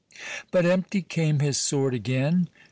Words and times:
But 0.49 0.65
empty 0.65 1.03
came 1.03 1.41
his 1.41 1.57
sword 1.57 1.93
again. 1.93 2.49